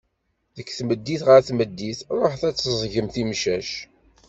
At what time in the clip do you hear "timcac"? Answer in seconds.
3.13-3.69